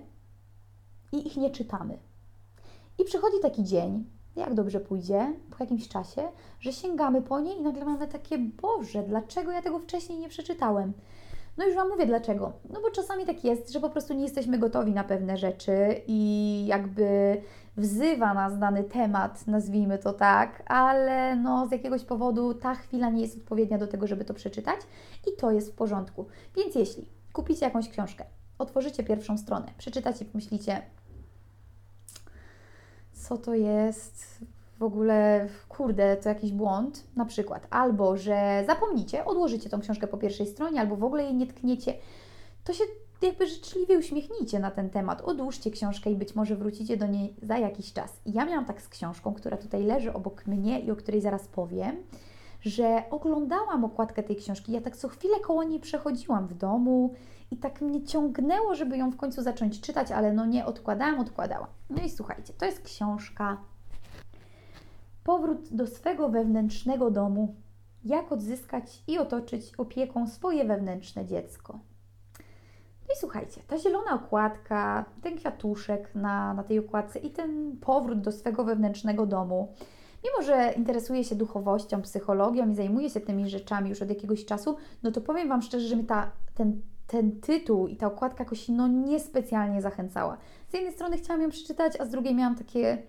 i 1.11 1.27
ich 1.27 1.37
nie 1.37 1.49
czytamy. 1.49 1.97
I 2.99 3.03
przychodzi 3.03 3.39
taki 3.41 3.63
dzień, 3.63 4.05
jak 4.35 4.53
dobrze 4.53 4.79
pójdzie 4.79 5.33
po 5.57 5.63
jakimś 5.63 5.87
czasie, 5.87 6.21
że 6.59 6.73
sięgamy 6.73 7.21
po 7.21 7.39
nie 7.39 7.55
i 7.55 7.61
nagle 7.61 7.85
mamy 7.85 8.07
takie, 8.07 8.37
Boże, 8.37 9.03
dlaczego 9.03 9.51
ja 9.51 9.61
tego 9.61 9.79
wcześniej 9.79 10.19
nie 10.19 10.29
przeczytałem? 10.29 10.93
No 11.59 11.65
już 11.65 11.75
Wam 11.75 11.89
mówię 11.89 12.05
dlaczego. 12.05 12.53
No 12.69 12.81
bo 12.81 12.91
czasami 12.91 13.25
tak 13.25 13.43
jest, 13.43 13.71
że 13.71 13.79
po 13.79 13.89
prostu 13.89 14.13
nie 14.13 14.23
jesteśmy 14.23 14.57
gotowi 14.57 14.93
na 14.93 15.03
pewne 15.03 15.37
rzeczy 15.37 16.01
i 16.07 16.65
jakby 16.67 17.37
wzywa 17.77 18.33
nas 18.33 18.59
dany 18.59 18.83
temat, 18.83 19.47
nazwijmy 19.47 19.97
to 19.97 20.13
tak, 20.13 20.63
ale 20.65 21.35
no 21.35 21.67
z 21.67 21.71
jakiegoś 21.71 22.03
powodu 22.03 22.53
ta 22.53 22.75
chwila 22.75 23.09
nie 23.09 23.21
jest 23.21 23.37
odpowiednia 23.37 23.77
do 23.77 23.87
tego, 23.87 24.07
żeby 24.07 24.25
to 24.25 24.33
przeczytać 24.33 24.79
i 25.27 25.37
to 25.37 25.51
jest 25.51 25.71
w 25.71 25.75
porządku. 25.75 26.25
Więc 26.55 26.75
jeśli 26.75 27.05
kupicie 27.33 27.65
jakąś 27.65 27.89
książkę, 27.89 28.25
otworzycie 28.57 29.03
pierwszą 29.03 29.37
stronę, 29.37 29.67
przeczytacie, 29.77 30.25
myślicie, 30.33 30.81
co 33.13 33.37
to 33.37 33.53
jest, 33.53 34.45
w 34.79 34.83
ogóle, 34.83 35.47
kurde, 35.69 36.17
to 36.17 36.29
jakiś 36.29 36.51
błąd, 36.51 37.03
na 37.15 37.25
przykład, 37.25 37.67
albo 37.69 38.17
że 38.17 38.63
zapomnicie, 38.67 39.25
odłożycie 39.25 39.69
tą 39.69 39.79
książkę 39.79 40.07
po 40.07 40.17
pierwszej 40.17 40.47
stronie, 40.47 40.79
albo 40.79 40.95
w 40.95 41.03
ogóle 41.03 41.23
jej 41.23 41.35
nie 41.35 41.47
tkniecie, 41.47 41.93
to 42.63 42.73
się 42.73 42.83
jakby 43.21 43.47
życzliwie 43.47 43.97
uśmiechnijcie 43.97 44.59
na 44.59 44.71
ten 44.71 44.89
temat, 44.89 45.21
odłóżcie 45.21 45.71
książkę 45.71 46.11
i 46.11 46.15
być 46.15 46.35
może 46.35 46.55
wrócicie 46.55 46.97
do 46.97 47.07
niej 47.07 47.35
za 47.41 47.57
jakiś 47.57 47.93
czas. 47.93 48.19
Ja 48.25 48.45
miałam 48.45 48.65
tak 48.65 48.81
z 48.81 48.89
książką, 48.89 49.33
która 49.33 49.57
tutaj 49.57 49.83
leży 49.83 50.13
obok 50.13 50.47
mnie 50.47 50.79
i 50.79 50.91
o 50.91 50.95
której 50.95 51.21
zaraz 51.21 51.47
powiem, 51.47 51.95
że 52.61 53.03
oglądałam 53.09 53.85
okładkę 53.85 54.23
tej 54.23 54.35
książki, 54.35 54.71
ja 54.71 54.81
tak 54.81 54.97
co 54.97 55.07
chwilę 55.07 55.39
koło 55.39 55.63
niej 55.63 55.79
przechodziłam 55.79 56.47
w 56.47 56.53
domu 56.53 57.13
i 57.51 57.57
tak 57.57 57.81
mnie 57.81 58.03
ciągnęło, 58.03 58.75
żeby 58.75 58.97
ją 58.97 59.11
w 59.11 59.17
końcu 59.17 59.41
zacząć 59.41 59.81
czytać, 59.81 60.11
ale 60.11 60.33
no 60.33 60.45
nie 60.45 60.65
odkładałam, 60.65 61.19
odkładałam. 61.19 61.67
No 61.89 62.03
i 62.03 62.09
słuchajcie, 62.09 62.53
to 62.53 62.65
jest 62.65 62.81
książka 62.81 63.57
Powrót 65.29 65.67
do 65.71 65.87
swego 65.87 66.29
wewnętrznego 66.29 67.11
domu. 67.11 67.55
Jak 68.05 68.31
odzyskać 68.31 69.03
i 69.07 69.17
otoczyć 69.17 69.73
opieką 69.77 70.27
swoje 70.27 70.65
wewnętrzne 70.65 71.25
dziecko. 71.25 71.79
No 73.07 73.13
i 73.15 73.17
słuchajcie, 73.17 73.61
ta 73.67 73.77
zielona 73.77 74.13
okładka, 74.13 75.05
ten 75.21 75.37
kwiatuszek 75.37 76.15
na, 76.15 76.53
na 76.53 76.63
tej 76.63 76.79
okładce 76.79 77.19
i 77.19 77.29
ten 77.29 77.77
powrót 77.81 78.21
do 78.21 78.31
swego 78.31 78.63
wewnętrznego 78.63 79.25
domu. 79.25 79.73
Mimo, 80.23 80.47
że 80.47 80.73
interesuję 80.77 81.23
się 81.23 81.35
duchowością, 81.35 82.01
psychologią 82.01 82.69
i 82.69 82.75
zajmuję 82.75 83.09
się 83.09 83.19
tymi 83.19 83.49
rzeczami 83.49 83.89
już 83.89 84.01
od 84.01 84.09
jakiegoś 84.09 84.45
czasu, 84.45 84.77
no 85.03 85.11
to 85.11 85.21
powiem 85.21 85.49
Wam 85.49 85.61
szczerze, 85.61 85.87
że 85.87 85.95
mi 85.95 86.05
ta, 86.05 86.31
ten, 86.55 86.81
ten 87.07 87.41
tytuł 87.41 87.87
i 87.87 87.97
ta 87.97 88.07
okładka 88.07 88.43
jakoś 88.43 88.69
no 88.69 88.87
niespecjalnie 88.87 89.81
zachęcała. 89.81 90.37
Z 90.69 90.73
jednej 90.73 90.93
strony 90.93 91.17
chciałam 91.17 91.41
ją 91.41 91.49
przeczytać, 91.49 91.93
a 91.99 92.05
z 92.05 92.09
drugiej 92.09 92.35
miałam 92.35 92.55
takie 92.55 93.03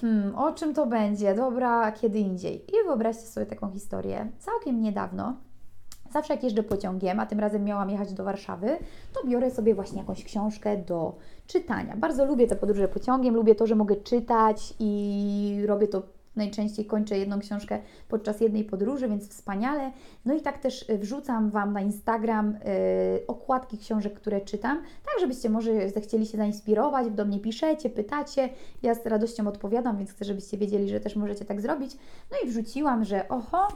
hmm, 0.00 0.34
o 0.34 0.52
czym 0.52 0.74
to 0.74 0.86
będzie? 0.86 1.34
Dobra, 1.34 1.92
kiedy 1.92 2.18
indziej. 2.18 2.64
I 2.68 2.86
wyobraźcie 2.86 3.26
sobie 3.26 3.46
taką 3.46 3.70
historię. 3.70 4.32
Całkiem 4.38 4.80
niedawno, 4.82 5.36
zawsze 6.12 6.34
jak 6.34 6.42
jeżdżę 6.42 6.62
pociągiem, 6.62 7.20
a 7.20 7.26
tym 7.26 7.40
razem 7.40 7.64
miałam 7.64 7.90
jechać 7.90 8.12
do 8.12 8.24
Warszawy, 8.24 8.78
to 9.12 9.28
biorę 9.28 9.50
sobie 9.50 9.74
właśnie 9.74 9.98
jakąś 9.98 10.24
książkę 10.24 10.76
do 10.76 11.16
czytania. 11.46 11.96
Bardzo 11.96 12.24
lubię 12.24 12.46
te 12.46 12.56
podróże 12.56 12.88
pociągiem, 12.88 13.34
lubię 13.34 13.54
to, 13.54 13.66
że 13.66 13.74
mogę 13.74 13.96
czytać 13.96 14.74
i 14.78 15.62
robię 15.66 15.88
to 15.88 16.02
najczęściej 16.38 16.84
kończę 16.84 17.18
jedną 17.18 17.38
książkę 17.38 17.78
podczas 18.08 18.40
jednej 18.40 18.64
podróży, 18.64 19.08
więc 19.08 19.28
wspaniale. 19.28 19.92
No 20.24 20.34
i 20.34 20.40
tak 20.40 20.58
też 20.58 20.84
wrzucam 20.88 21.50
Wam 21.50 21.72
na 21.72 21.80
Instagram 21.80 22.52
yy, 22.52 23.26
okładki 23.26 23.78
książek, 23.78 24.14
które 24.14 24.40
czytam, 24.40 24.78
tak 24.78 25.20
żebyście 25.20 25.50
może 25.50 25.90
zechcieli 25.90 26.26
się 26.26 26.38
zainspirować, 26.38 27.10
do 27.10 27.24
mnie 27.24 27.40
piszecie, 27.40 27.90
pytacie, 27.90 28.48
ja 28.82 28.94
z 28.94 29.06
radością 29.06 29.48
odpowiadam, 29.48 29.98
więc 29.98 30.10
chcę, 30.10 30.24
żebyście 30.24 30.58
wiedzieli, 30.58 30.88
że 30.88 31.00
też 31.00 31.16
możecie 31.16 31.44
tak 31.44 31.60
zrobić. 31.60 31.96
No 32.30 32.36
i 32.44 32.48
wrzuciłam, 32.50 33.04
że 33.04 33.28
oho, 33.28 33.68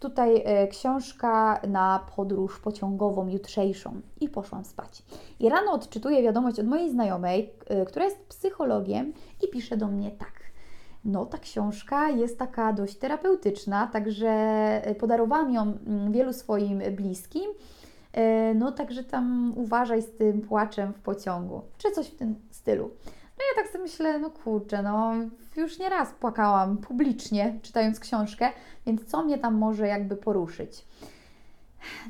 tutaj 0.00 0.42
e, 0.44 0.68
książka 0.68 1.60
na 1.68 2.06
podróż 2.16 2.60
pociągową 2.60 3.28
jutrzejszą 3.28 4.00
i 4.20 4.28
poszłam 4.28 4.64
spać. 4.64 5.02
I 5.40 5.48
rano 5.48 5.72
odczytuję 5.72 6.22
wiadomość 6.22 6.60
od 6.60 6.66
mojej 6.66 6.90
znajomej, 6.90 7.52
e, 7.66 7.84
która 7.84 8.04
jest 8.04 8.18
psychologiem 8.26 9.12
i 9.44 9.48
pisze 9.48 9.76
do 9.76 9.86
mnie 9.86 10.10
tak. 10.10 10.35
No, 11.06 11.26
ta 11.26 11.38
książka 11.38 12.10
jest 12.10 12.38
taka 12.38 12.72
dość 12.72 12.96
terapeutyczna, 12.96 13.86
także 13.86 14.28
e, 14.84 14.94
podarowałam 14.94 15.52
ją 15.52 15.62
mm, 15.62 16.12
wielu 16.12 16.32
swoim 16.32 16.78
bliskim. 16.78 17.50
E, 18.12 18.54
no, 18.54 18.72
także 18.72 19.04
tam 19.04 19.52
uważaj 19.56 20.02
z 20.02 20.16
tym 20.16 20.40
płaczem 20.40 20.92
w 20.92 21.00
pociągu, 21.00 21.62
czy 21.78 21.90
coś 21.90 22.06
w 22.06 22.16
tym 22.16 22.34
stylu. 22.50 22.90
No 23.38 23.44
ja 23.50 23.62
tak 23.62 23.72
sobie 23.72 23.84
myślę, 23.84 24.18
no 24.18 24.30
kurczę, 24.30 24.82
no 24.82 25.12
już 25.56 25.78
nie 25.78 25.88
raz 25.88 26.12
płakałam 26.12 26.78
publicznie 26.78 27.58
czytając 27.62 28.00
książkę, 28.00 28.48
więc 28.86 29.04
co 29.04 29.24
mnie 29.24 29.38
tam 29.38 29.54
może 29.54 29.86
jakby 29.86 30.16
poruszyć? 30.16 30.84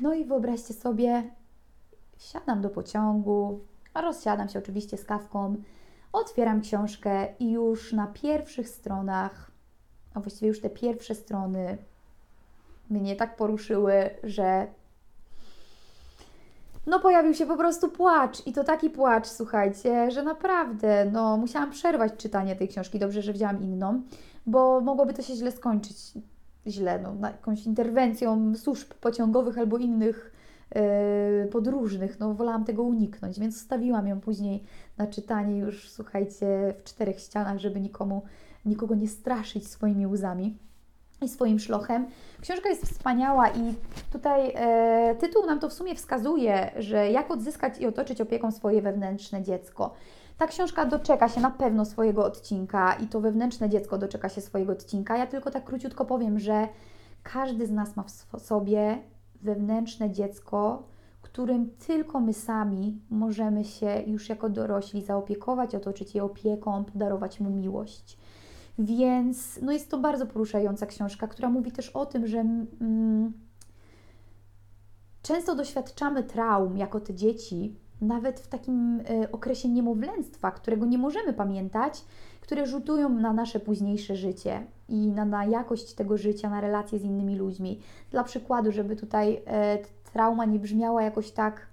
No 0.01 0.13
i 0.13 0.25
wyobraźcie 0.25 0.73
sobie, 0.73 1.23
wsiadam 2.17 2.61
do 2.61 2.69
pociągu, 2.69 3.59
rozsiadam 3.95 4.49
się 4.49 4.59
oczywiście 4.59 4.97
z 4.97 5.05
kawką, 5.05 5.55
otwieram 6.19 6.61
książkę 6.61 7.27
i 7.39 7.51
już 7.51 7.93
na 7.93 8.07
pierwszych 8.07 8.69
stronach, 8.69 9.51
a 10.13 10.19
właściwie 10.19 10.47
już 10.47 10.61
te 10.61 10.69
pierwsze 10.69 11.15
strony 11.15 11.77
mnie 12.89 13.15
tak 13.15 13.35
poruszyły, 13.35 14.09
że 14.23 14.67
no 16.87 16.99
pojawił 16.99 17.33
się 17.33 17.45
po 17.45 17.57
prostu 17.57 17.89
płacz 17.89 18.47
i 18.47 18.53
to 18.53 18.63
taki 18.63 18.89
płacz, 18.89 19.27
słuchajcie, 19.27 20.11
że 20.11 20.23
naprawdę, 20.23 21.09
no 21.11 21.37
musiałam 21.37 21.71
przerwać 21.71 22.13
czytanie 22.17 22.55
tej 22.55 22.67
książki, 22.67 22.99
dobrze, 22.99 23.21
że 23.21 23.33
wzięłam 23.33 23.63
inną, 23.63 24.01
bo 24.45 24.81
mogłoby 24.81 25.13
to 25.13 25.21
się 25.21 25.35
źle 25.35 25.51
skończyć, 25.51 25.97
źle, 26.67 26.99
no, 26.99 27.27
jakąś 27.29 27.65
interwencją 27.65 28.55
służb 28.55 28.93
pociągowych 28.93 29.57
albo 29.57 29.77
innych 29.77 30.36
podróżnych, 31.51 32.19
no 32.19 32.33
wolałam 32.33 32.65
tego 32.65 32.83
uniknąć, 32.83 33.39
więc 33.39 33.61
stawiłam 33.61 34.07
ją 34.07 34.21
później 34.21 34.63
na 34.97 35.07
czytanie 35.07 35.57
już, 35.57 35.89
słuchajcie, 35.89 36.73
w 36.77 36.83
czterech 36.83 37.19
ścianach, 37.19 37.57
żeby 37.57 37.81
nikomu, 37.81 38.21
nikogo 38.65 38.95
nie 38.95 39.07
straszyć 39.07 39.67
swoimi 39.67 40.07
łzami 40.07 40.57
i 41.21 41.29
swoim 41.29 41.59
szlochem. 41.59 42.07
Książka 42.41 42.69
jest 42.69 42.85
wspaniała 42.85 43.49
i 43.49 43.73
tutaj 44.11 44.51
e, 44.55 45.15
tytuł 45.15 45.45
nam 45.45 45.59
to 45.59 45.69
w 45.69 45.73
sumie 45.73 45.95
wskazuje, 45.95 46.71
że 46.77 47.11
jak 47.11 47.31
odzyskać 47.31 47.79
i 47.79 47.85
otoczyć 47.85 48.21
opieką 48.21 48.51
swoje 48.51 48.81
wewnętrzne 48.81 49.43
dziecko. 49.43 49.93
Ta 50.37 50.47
książka 50.47 50.85
doczeka 50.85 51.29
się 51.29 51.41
na 51.41 51.51
pewno 51.51 51.85
swojego 51.85 52.25
odcinka 52.25 52.93
i 52.93 53.07
to 53.07 53.21
wewnętrzne 53.21 53.69
dziecko 53.69 53.97
doczeka 53.97 54.29
się 54.29 54.41
swojego 54.41 54.71
odcinka. 54.71 55.17
Ja 55.17 55.27
tylko 55.27 55.51
tak 55.51 55.63
króciutko 55.63 56.05
powiem, 56.05 56.39
że 56.39 56.67
każdy 57.23 57.67
z 57.67 57.71
nas 57.71 57.95
ma 57.95 58.03
w 58.03 58.41
sobie 58.41 58.97
wewnętrzne 59.41 60.11
dziecko, 60.11 60.87
którym 61.21 61.69
tylko 61.87 62.19
my 62.19 62.33
sami 62.33 63.01
możemy 63.09 63.63
się 63.65 64.03
już 64.07 64.29
jako 64.29 64.49
dorośli 64.49 65.01
zaopiekować, 65.01 65.75
otoczyć 65.75 66.15
je 66.15 66.23
opieką, 66.23 66.85
podarować 66.85 67.39
mu 67.39 67.49
miłość. 67.49 68.17
Więc 68.79 69.59
no 69.61 69.71
jest 69.71 69.91
to 69.91 69.97
bardzo 69.97 70.25
poruszająca 70.25 70.85
książka, 70.85 71.27
która 71.27 71.49
mówi 71.49 71.71
też 71.71 71.89
o 71.89 72.05
tym, 72.05 72.27
że 72.27 72.39
mm, 72.39 73.33
często 75.21 75.55
doświadczamy 75.55 76.23
traum 76.23 76.77
jako 76.77 76.99
te 76.99 77.13
dzieci, 77.13 77.75
nawet 78.01 78.39
w 78.39 78.47
takim 78.47 78.99
y, 78.99 79.31
okresie 79.31 79.69
niemowlęctwa, 79.69 80.51
którego 80.51 80.85
nie 80.85 80.97
możemy 80.97 81.33
pamiętać, 81.33 82.05
które 82.47 82.65
rzutują 82.65 83.09
na 83.09 83.33
nasze 83.33 83.59
późniejsze 83.59 84.15
życie 84.15 84.63
i 84.89 85.11
na, 85.11 85.25
na 85.25 85.45
jakość 85.45 85.93
tego 85.93 86.17
życia, 86.17 86.49
na 86.49 86.61
relacje 86.61 86.99
z 86.99 87.03
innymi 87.03 87.35
ludźmi. 87.35 87.79
Dla 88.11 88.23
przykładu, 88.23 88.71
żeby 88.71 88.95
tutaj 88.95 89.35
y, 89.35 90.11
trauma 90.13 90.45
nie 90.45 90.59
brzmiała 90.59 91.03
jakoś 91.03 91.31
tak 91.31 91.67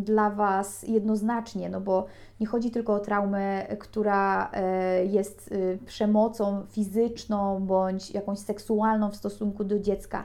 dla 0.00 0.30
Was 0.30 0.82
jednoznacznie, 0.82 1.68
no 1.68 1.80
bo 1.80 2.06
nie 2.40 2.46
chodzi 2.46 2.70
tylko 2.70 2.94
o 2.94 3.00
traumę, 3.00 3.66
która 3.78 4.50
e, 4.52 5.04
jest 5.04 5.52
y, 5.52 5.78
przemocą 5.86 6.66
fizyczną 6.66 7.60
bądź 7.66 8.10
jakąś 8.10 8.38
seksualną 8.38 9.10
w 9.10 9.16
stosunku 9.16 9.64
do 9.64 9.78
dziecka. 9.78 10.24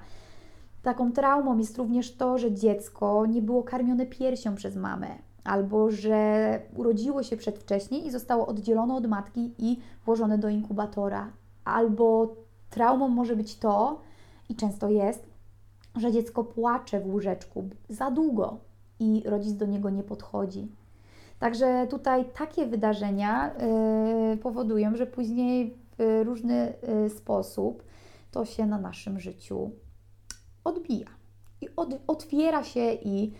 Taką 0.83 1.11
traumą 1.11 1.57
jest 1.57 1.77
również 1.77 2.15
to, 2.15 2.37
że 2.37 2.51
dziecko 2.51 3.25
nie 3.25 3.41
było 3.41 3.63
karmione 3.63 4.05
piersią 4.05 4.55
przez 4.55 4.75
mamę, 4.75 5.07
albo 5.45 5.91
że 5.91 6.59
urodziło 6.75 7.23
się 7.23 7.37
przedwcześnie 7.37 7.99
i 7.99 8.11
zostało 8.11 8.47
oddzielone 8.47 8.95
od 8.95 9.07
matki 9.07 9.51
i 9.57 9.79
włożone 10.05 10.37
do 10.37 10.49
inkubatora, 10.49 11.31
albo 11.65 12.35
traumą 12.69 13.07
może 13.07 13.35
być 13.35 13.57
to, 13.59 14.01
i 14.49 14.55
często 14.55 14.89
jest, 14.89 15.25
że 15.95 16.11
dziecko 16.11 16.43
płacze 16.43 16.99
w 16.99 17.07
łóżeczku 17.07 17.69
za 17.89 18.11
długo, 18.11 18.57
i 18.99 19.23
rodzic 19.25 19.53
do 19.53 19.65
niego 19.65 19.89
nie 19.89 20.03
podchodzi. 20.03 20.67
Także 21.39 21.87
tutaj 21.89 22.25
takie 22.37 22.65
wydarzenia 22.65 23.51
y, 24.33 24.37
powodują, 24.37 24.95
że 24.95 25.07
później 25.07 25.77
w 25.97 26.21
różny 26.25 26.73
y, 27.05 27.09
sposób 27.09 27.83
to 28.31 28.45
się 28.45 28.65
na 28.65 28.77
naszym 28.77 29.19
życiu 29.19 29.71
odbija 30.63 31.07
i 31.61 31.67
od, 31.75 31.89
otwiera 32.07 32.63
się 32.63 32.93
i 32.93 33.33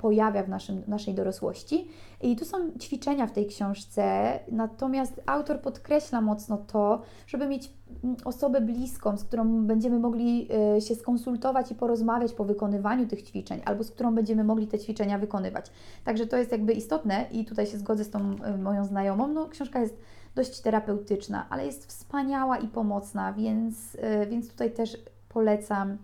pojawia 0.00 0.42
w 0.42 0.48
naszym, 0.48 0.82
naszej 0.86 1.14
dorosłości. 1.14 1.88
I 2.22 2.36
tu 2.36 2.44
są 2.44 2.58
ćwiczenia 2.80 3.26
w 3.26 3.32
tej 3.32 3.46
książce, 3.46 4.38
natomiast 4.52 5.22
autor 5.26 5.60
podkreśla 5.60 6.20
mocno 6.20 6.56
to, 6.56 7.02
żeby 7.26 7.48
mieć 7.48 7.70
mm, 8.04 8.16
osobę 8.24 8.60
bliską, 8.60 9.16
z 9.16 9.24
którą 9.24 9.66
będziemy 9.66 9.98
mogli 9.98 10.48
e, 10.76 10.80
się 10.80 10.94
skonsultować 10.94 11.70
i 11.70 11.74
porozmawiać 11.74 12.32
po 12.32 12.44
wykonywaniu 12.44 13.06
tych 13.06 13.22
ćwiczeń, 13.22 13.60
albo 13.64 13.84
z 13.84 13.90
którą 13.90 14.14
będziemy 14.14 14.44
mogli 14.44 14.66
te 14.66 14.78
ćwiczenia 14.78 15.18
wykonywać. 15.18 15.70
Także 16.04 16.26
to 16.26 16.36
jest 16.36 16.52
jakby 16.52 16.72
istotne 16.72 17.26
i 17.30 17.44
tutaj 17.44 17.66
się 17.66 17.78
zgodzę 17.78 18.04
z 18.04 18.10
tą 18.10 18.36
e, 18.44 18.58
moją 18.58 18.84
znajomą. 18.84 19.28
No, 19.28 19.48
książka 19.48 19.80
jest 19.80 19.98
dość 20.34 20.60
terapeutyczna, 20.60 21.46
ale 21.50 21.66
jest 21.66 21.86
wspaniała 21.86 22.58
i 22.58 22.68
pomocna, 22.68 23.32
więc, 23.32 23.96
więc 24.30 24.50
tutaj 24.50 24.72
też 24.72 24.96
polecam. 25.28 25.98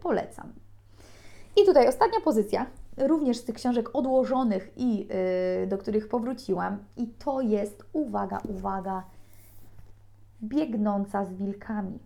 Polecam. 0.00 0.52
I 1.62 1.66
tutaj 1.66 1.88
ostatnia 1.88 2.20
pozycja, 2.20 2.66
również 2.96 3.36
z 3.36 3.44
tych 3.44 3.54
książek 3.54 3.90
odłożonych 3.92 4.72
i 4.76 4.98
yy, 5.60 5.66
do 5.66 5.78
których 5.78 6.08
powróciłam, 6.08 6.78
i 6.96 7.06
to 7.06 7.40
jest, 7.40 7.84
uwaga, 7.92 8.40
uwaga, 8.48 9.02
Biegnąca 10.42 11.24
z 11.24 11.34
wilkami. 11.34 11.98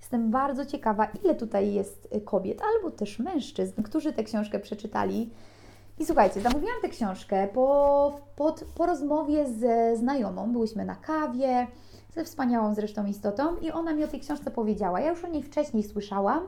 Jestem 0.00 0.30
bardzo 0.30 0.66
ciekawa, 0.66 1.08
ile 1.24 1.34
tutaj 1.34 1.72
jest 1.72 2.08
y, 2.14 2.20
kobiet 2.20 2.62
albo 2.74 2.90
też 2.90 3.18
mężczyzn, 3.18 3.82
którzy 3.82 4.12
tę 4.12 4.24
książkę 4.24 4.58
przeczytali. 4.58 5.30
I 5.98 6.06
słuchajcie, 6.06 6.40
zamówiłam 6.40 6.76
tę 6.82 6.88
książkę 6.88 7.48
po, 7.54 8.20
po, 8.36 8.54
po 8.74 8.86
rozmowie 8.86 9.46
ze 9.46 9.96
znajomą. 9.96 10.52
Byłyśmy 10.52 10.84
na 10.84 10.94
kawie, 10.94 11.66
ze 12.14 12.24
wspaniałą 12.24 12.74
zresztą 12.74 13.06
istotą, 13.06 13.56
i 13.56 13.70
ona 13.70 13.94
mi 13.94 14.04
o 14.04 14.08
tej 14.08 14.20
książce 14.20 14.50
powiedziała. 14.50 15.00
Ja 15.00 15.10
już 15.10 15.24
o 15.24 15.28
niej 15.28 15.42
wcześniej 15.42 15.82
słyszałam, 15.82 16.40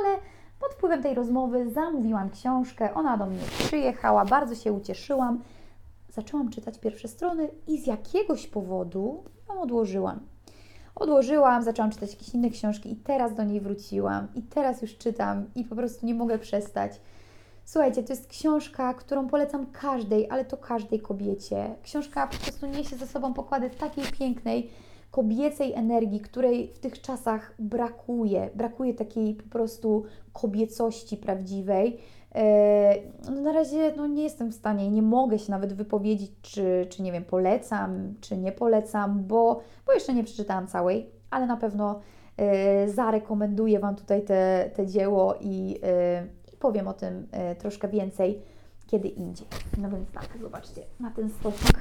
ale 0.00 0.18
pod 0.62 0.74
wpływem 0.74 1.02
tej 1.02 1.14
rozmowy 1.14 1.70
zamówiłam 1.70 2.30
książkę. 2.30 2.94
Ona 2.94 3.16
do 3.16 3.26
mnie 3.26 3.40
przyjechała, 3.58 4.24
bardzo 4.24 4.54
się 4.54 4.72
ucieszyłam. 4.72 5.42
Zaczęłam 6.08 6.50
czytać 6.50 6.78
pierwsze 6.78 7.08
strony 7.08 7.48
i 7.66 7.78
z 7.78 7.86
jakiegoś 7.86 8.46
powodu 8.46 9.24
ją 9.48 9.60
odłożyłam. 9.60 10.20
Odłożyłam, 10.94 11.62
zaczęłam 11.62 11.90
czytać 11.90 12.12
jakieś 12.12 12.28
inne 12.34 12.50
książki 12.50 12.92
i 12.92 12.96
teraz 12.96 13.34
do 13.34 13.44
niej 13.44 13.60
wróciłam. 13.60 14.28
I 14.34 14.42
teraz 14.42 14.82
już 14.82 14.98
czytam 14.98 15.44
i 15.54 15.64
po 15.64 15.76
prostu 15.76 16.06
nie 16.06 16.14
mogę 16.14 16.38
przestać. 16.38 17.00
Słuchajcie, 17.64 18.02
to 18.02 18.12
jest 18.12 18.26
książka, 18.26 18.94
którą 18.94 19.28
polecam 19.28 19.66
każdej, 19.66 20.30
ale 20.30 20.44
to 20.44 20.56
każdej 20.56 21.00
kobiecie. 21.00 21.74
Książka 21.82 22.26
po 22.26 22.36
prostu 22.36 22.66
niesie 22.66 22.96
ze 22.96 23.06
sobą 23.06 23.34
pokłady 23.34 23.70
takiej 23.70 24.04
pięknej, 24.04 24.70
kobiecej 25.12 25.72
energii, 25.72 26.20
której 26.20 26.68
w 26.68 26.78
tych 26.78 27.00
czasach 27.00 27.54
brakuje. 27.58 28.50
Brakuje 28.54 28.94
takiej 28.94 29.34
po 29.34 29.48
prostu 29.48 30.04
kobiecości 30.32 31.16
prawdziwej. 31.16 31.98
No 33.30 33.40
na 33.40 33.52
razie 33.52 33.92
no, 33.96 34.06
nie 34.06 34.22
jestem 34.22 34.52
w 34.52 34.54
stanie 34.54 34.90
nie 34.90 35.02
mogę 35.02 35.38
się 35.38 35.50
nawet 35.50 35.72
wypowiedzieć, 35.72 36.30
czy, 36.42 36.86
czy 36.90 37.02
nie 37.02 37.12
wiem, 37.12 37.24
polecam, 37.24 38.14
czy 38.20 38.36
nie 38.36 38.52
polecam, 38.52 39.24
bo, 39.24 39.60
bo 39.86 39.92
jeszcze 39.92 40.14
nie 40.14 40.24
przeczytałam 40.24 40.66
całej, 40.66 41.10
ale 41.30 41.46
na 41.46 41.56
pewno 41.56 42.00
e, 42.36 42.88
zarekomenduję 42.88 43.80
Wam 43.80 43.96
tutaj 43.96 44.22
te, 44.22 44.70
te 44.76 44.86
dzieło 44.86 45.34
i, 45.40 45.78
e, 45.82 46.26
i 46.52 46.56
powiem 46.56 46.88
o 46.88 46.92
tym 46.92 47.26
e, 47.30 47.54
troszkę 47.54 47.88
więcej 47.88 48.42
kiedy 48.86 49.08
indziej. 49.08 49.46
No 49.78 49.90
więc 49.90 50.10
tak, 50.10 50.28
zobaczcie, 50.42 50.82
na 51.00 51.10
ten 51.10 51.30
sposób. 51.30 51.72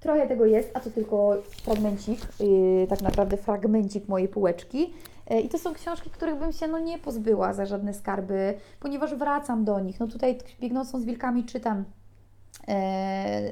Trochę 0.00 0.26
tego 0.26 0.46
jest, 0.46 0.70
a 0.74 0.80
to 0.80 0.90
tylko 0.90 1.36
fragmencik, 1.64 2.20
yy, 2.40 2.86
tak 2.86 3.02
naprawdę 3.02 3.36
fragmencik 3.36 4.08
mojej 4.08 4.28
półeczki. 4.28 4.94
Yy, 5.30 5.40
I 5.40 5.48
to 5.48 5.58
są 5.58 5.74
książki, 5.74 6.10
których 6.10 6.38
bym 6.38 6.52
się 6.52 6.68
no, 6.68 6.78
nie 6.78 6.98
pozbyła 6.98 7.52
za 7.52 7.66
żadne 7.66 7.94
skarby, 7.94 8.54
ponieważ 8.80 9.14
wracam 9.14 9.64
do 9.64 9.80
nich. 9.80 10.00
No 10.00 10.06
tutaj 10.06 10.38
Biegnącą 10.60 11.00
z 11.00 11.04
wilkami 11.04 11.44
czytam, 11.44 11.84
yy, 12.68 12.74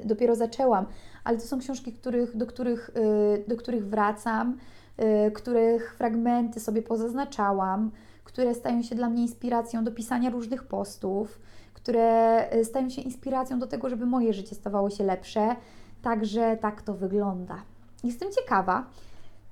dopiero 0.04 0.34
zaczęłam, 0.34 0.86
ale 1.24 1.38
to 1.38 1.44
są 1.44 1.58
książki, 1.58 1.92
których, 1.92 2.36
do, 2.36 2.46
których, 2.46 2.90
yy, 2.94 3.44
do 3.48 3.56
których 3.56 3.88
wracam, 3.88 4.58
yy, 4.98 5.30
których 5.30 5.94
fragmenty 5.94 6.60
sobie 6.60 6.82
pozaznaczałam, 6.82 7.90
które 8.24 8.54
stają 8.54 8.82
się 8.82 8.94
dla 8.94 9.08
mnie 9.08 9.22
inspiracją 9.22 9.84
do 9.84 9.92
pisania 9.92 10.30
różnych 10.30 10.64
postów, 10.64 11.40
które 11.74 12.48
yy, 12.54 12.64
stają 12.64 12.90
się 12.90 13.02
inspiracją 13.02 13.58
do 13.58 13.66
tego, 13.66 13.88
żeby 13.88 14.06
moje 14.06 14.32
życie 14.32 14.54
stawało 14.54 14.90
się 14.90 15.04
lepsze. 15.04 15.56
Także 16.06 16.56
tak 16.56 16.82
to 16.82 16.94
wygląda. 16.94 17.62
Jestem 18.04 18.32
ciekawa, 18.32 18.86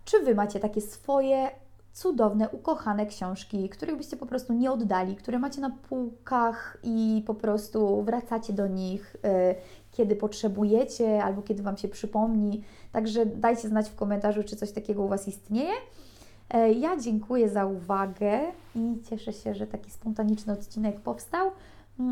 czy 0.05 0.21
Wy 0.21 0.35
macie 0.35 0.61
takie 0.61 0.81
swoje 0.81 1.51
cudowne, 1.93 2.49
ukochane 2.49 3.07
książki, 3.07 3.69
których 3.69 3.97
byście 3.97 4.17
po 4.17 4.27
prostu 4.27 4.53
nie 4.53 4.73
oddali, 4.73 5.17
które 5.17 5.39
macie 5.39 5.61
na 5.61 5.71
półkach 5.71 6.79
i 6.83 7.23
po 7.27 7.35
prostu 7.35 8.03
wracacie 8.03 8.53
do 8.53 8.67
nich, 8.67 9.17
yy, 9.23 9.31
kiedy 9.93 10.17
potrzebujecie 10.17 11.25
albo 11.25 11.43
kiedy 11.43 11.63
Wam 11.63 11.77
się 11.77 11.89
przypomni. 11.89 12.63
Także 12.93 13.27
dajcie 13.27 13.69
znać 13.69 13.89
w 13.89 13.95
komentarzu, 13.95 14.45
czy 14.45 14.57
coś 14.57 14.73
takiego 14.73 15.03
u 15.03 15.09
Was 15.09 15.29
istnieje. 15.29 15.75
Yy, 16.55 16.75
ja 16.75 16.97
dziękuję 16.97 17.49
za 17.49 17.67
uwagę 17.67 18.41
i 18.75 19.03
cieszę 19.11 19.33
się, 19.33 19.55
że 19.55 19.67
taki 19.67 19.91
spontaniczny 19.91 20.53
odcinek 20.53 21.01
powstał. 21.01 21.51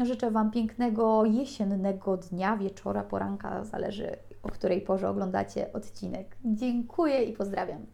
Życzę 0.02 0.30
Wam 0.30 0.50
pięknego 0.50 1.24
jesiennego 1.24 2.16
dnia, 2.16 2.56
wieczora, 2.56 3.02
poranka, 3.02 3.64
zależy 3.64 4.16
o 4.42 4.48
której 4.48 4.80
porze 4.80 5.08
oglądacie 5.08 5.72
odcinek. 5.72 6.36
Dziękuję 6.44 7.24
i 7.24 7.32
pozdrawiam. 7.32 7.86